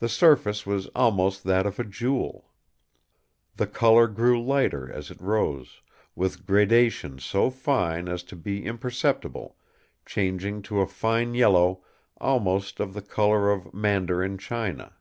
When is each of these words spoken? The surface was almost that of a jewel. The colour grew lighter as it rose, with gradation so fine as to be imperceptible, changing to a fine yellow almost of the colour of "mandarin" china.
The 0.00 0.08
surface 0.10 0.66
was 0.66 0.88
almost 0.88 1.44
that 1.44 1.64
of 1.64 1.78
a 1.80 1.84
jewel. 1.84 2.52
The 3.56 3.66
colour 3.66 4.06
grew 4.06 4.38
lighter 4.44 4.92
as 4.92 5.10
it 5.10 5.18
rose, 5.18 5.80
with 6.14 6.44
gradation 6.44 7.18
so 7.18 7.48
fine 7.48 8.06
as 8.06 8.22
to 8.24 8.36
be 8.36 8.66
imperceptible, 8.66 9.56
changing 10.04 10.60
to 10.68 10.82
a 10.82 10.86
fine 10.86 11.32
yellow 11.32 11.82
almost 12.18 12.80
of 12.80 12.92
the 12.92 13.00
colour 13.00 13.50
of 13.50 13.72
"mandarin" 13.72 14.36
china. 14.36 14.96